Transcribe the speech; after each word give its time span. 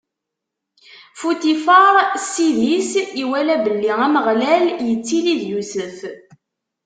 Futifaṛ, 1.19 1.95
ssid-is, 2.23 2.91
iwala 3.23 3.55
belli 3.63 3.91
Ameɣlal 4.05 4.63
ittili 4.93 5.35
d 5.39 5.41
Yusef. 5.51 5.97